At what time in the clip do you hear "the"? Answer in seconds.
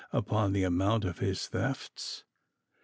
0.51-0.63